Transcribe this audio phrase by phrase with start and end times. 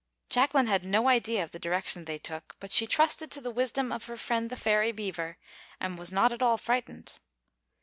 [0.31, 3.91] Jacquelin had no idea of the direction they took, but she trusted to the wisdom
[3.91, 5.37] of her friend the Fairy Beaver,
[5.79, 7.19] and was not at all frightened.